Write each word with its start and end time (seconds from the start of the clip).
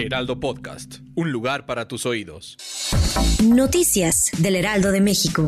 Heraldo 0.00 0.40
Podcast, 0.40 1.00
un 1.14 1.30
lugar 1.30 1.66
para 1.66 1.86
tus 1.86 2.06
oídos. 2.06 2.56
Noticias 3.44 4.30
del 4.38 4.56
Heraldo 4.56 4.92
de 4.92 5.02
México. 5.02 5.46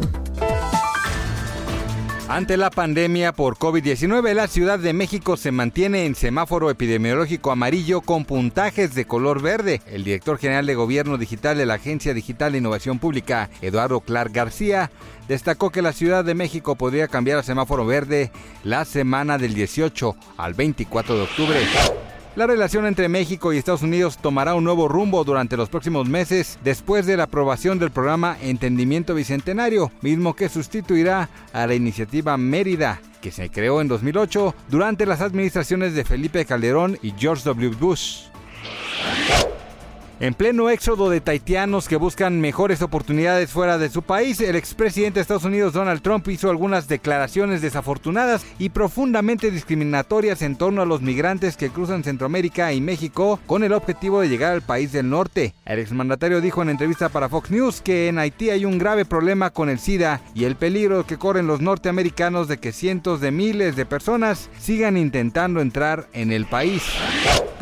Ante 2.29 2.57
la 2.57 2.71
pandemia 2.71 3.33
por 3.33 3.57
COVID-19, 3.57 4.35
la 4.35 4.49
Ciudad 4.49 4.79
de 4.79 4.93
México 4.93 5.37
se 5.37 5.53
mantiene 5.53 6.05
en 6.05 6.15
semáforo 6.15 6.71
epidemiológico 6.71 7.51
amarillo 7.51 8.03
con 8.03 8.25
puntajes 8.25 8.95
de 8.95 9.07
color 9.07 9.41
verde. 9.41 9.81
El 9.87 10.05
director 10.05 10.39
general 10.39 10.67
de 10.67 10.75
Gobierno 10.75 11.19
Digital 11.19 11.57
de 11.57 11.67
la 11.67 11.75
Agencia 11.75 12.15
Digital 12.15 12.53
de 12.53 12.59
Innovación 12.59 12.99
Pública, 12.99 13.51
Eduardo 13.63 14.01
Clark 14.01 14.33
García, 14.33 14.91
destacó 15.29 15.71
que 15.71 15.83
la 15.83 15.93
Ciudad 15.93 16.25
de 16.25 16.35
México 16.35 16.77
podría 16.77 17.09
cambiar 17.09 17.39
a 17.39 17.43
semáforo 17.43 17.87
verde 17.87 18.31
la 18.65 18.85
semana 18.85 19.39
del 19.39 19.55
18 19.55 20.17
al 20.37 20.55
24 20.55 21.17
de 21.17 21.23
octubre. 21.23 21.59
La 22.35 22.47
relación 22.47 22.87
entre 22.87 23.11
México 23.11 23.53
y 23.53 23.59
Estados 23.59 23.83
Unidos 23.83 24.17
tomará 24.17 24.55
un 24.55 24.65
nuevo 24.65 24.89
rumbo 24.89 25.23
durante 25.23 25.59
los 25.59 25.69
próximos 25.69 26.09
meses 26.09 26.59
después 26.65 27.05
de 27.05 27.19
la 27.19 27.25
aprobación 27.25 27.79
del 27.79 27.91
programa 27.91 28.39
Entendimiento 28.41 29.15
Bicentenario, 29.15 29.93
mismo 30.01 30.35
que 30.35 30.49
sustituirá 30.49 31.29
a 31.53 31.67
la 31.67 31.75
iniciativa 31.75 32.39
Mérida, 32.39 33.03
que 33.21 33.31
se 33.31 33.51
creó 33.51 33.83
en 33.83 33.89
2008 33.89 34.55
durante 34.71 35.05
las 35.05 35.21
administraciones 35.21 35.95
de 35.95 36.05
Felipe 36.05 36.47
Calderón 36.47 36.99
y 37.03 37.13
George 37.19 37.45
W. 37.45 37.77
Bush. 37.79 38.32
En 40.23 40.35
pleno 40.35 40.71
éxodo 40.71 41.11
de 41.11 41.21
taitianos 41.21 41.89
que 41.89 41.97
buscan 41.97 42.41
mejores 42.41 42.81
oportunidades 42.81 43.51
fuera 43.51 43.77
de 43.77 43.89
su 43.89 44.03
país, 44.03 44.41
el 44.41 44.55
expresidente 44.55 45.17
de 45.17 45.23
Estados 45.23 45.43
Unidos 45.43 45.73
Donald 45.73 46.01
Trump 46.01 46.29
hizo 46.29 46.49
algunas 46.49 46.87
declaraciones 46.87 47.61
desafortunadas 47.61 48.45
y 48.57 48.69
profundamente 48.69 49.51
discriminatorias 49.51 50.43
en 50.43 50.55
torno 50.55 50.81
a 50.81 50.87
los 50.87 51.03
migrantes 51.03 51.57
que 51.57 51.71
cruzan 51.71 52.05
Centroamérica 52.05 52.73
y 52.73 52.81
México 52.81 53.41
con 53.49 53.65
el 53.65 53.73
objetivo 53.73 54.21
de 54.21 54.29
llegar 54.29 54.53
al 54.53 54.63
país 54.63 54.93
del 54.93 55.11
norte. 55.11 55.55
El 55.65 55.81
exmandatario 55.81 56.41
dijo 56.41 56.63
en 56.63 56.69
entrevista 56.69 57.09
para 57.09 57.29
Fox 57.29 57.51
News 57.51 57.81
que 57.81 58.07
en 58.07 58.21
Haití 58.21 58.51
hay 58.51 58.65
un 58.65 58.79
grave 58.79 59.05
problema 59.05 59.51
con 59.51 59.69
el 59.69 59.81
SIDA 59.81 60.21
y 60.37 60.45
el 60.45 60.55
peligro 60.55 61.05
que 61.05 61.19
corren 61.19 61.49
los 61.49 61.61
norteamericanos 61.61 62.47
de 62.47 62.59
que 62.59 62.71
cientos 62.71 63.21
de 63.21 63.33
miles 63.33 63.75
de 63.75 63.87
personas 63.87 64.51
sigan 64.61 64.97
intentando 64.97 65.61
entrar 65.61 66.07
en 66.13 66.31
el 66.31 66.47
país. 66.47 66.85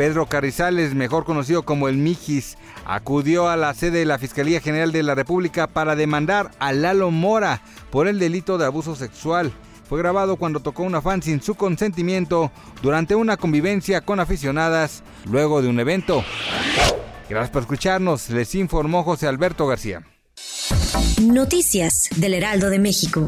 Pedro 0.01 0.25
Carrizales, 0.25 0.95
mejor 0.95 1.27
conocido 1.27 1.63
como 1.65 1.87
el 1.87 1.99
Mijis, 1.99 2.50
acudió 2.85 3.49
a 3.49 3.57
la 3.57 3.75
sede 3.75 4.01
de 4.01 4.05
la 4.05 4.19
Fiscalía 4.19 4.61
General 4.61 4.93
de 4.93 5.03
la 5.03 5.15
República 5.15 5.67
para 5.67 5.97
demandar 5.97 6.51
a 6.59 6.73
Lalo 6.73 7.11
Mora 7.11 7.63
por 7.91 8.09
el 8.09 8.19
delito 8.19 8.59
de 8.59 8.67
abuso 8.67 8.97
sexual. 8.97 9.53
Fue 9.89 9.99
grabado 9.99 10.37
cuando 10.37 10.61
tocó 10.61 10.85
una 10.85 11.03
fan 11.03 11.23
sin 11.23 11.43
su 11.43 11.57
consentimiento 11.57 12.53
durante 12.83 13.15
una 13.15 13.37
convivencia 13.37 14.03
con 14.03 14.21
aficionadas 14.21 15.03
luego 15.25 15.63
de 15.63 15.69
un 15.69 15.81
evento. 15.81 16.25
Gracias 17.29 17.51
por 17.51 17.63
escucharnos, 17.63 18.31
les 18.31 18.55
informó 18.55 19.03
José 19.03 19.27
Alberto 19.27 19.67
García. 19.67 20.03
Noticias 21.21 22.09
del 22.17 22.35
Heraldo 22.35 22.71
de 22.71 22.79
México. 22.79 23.27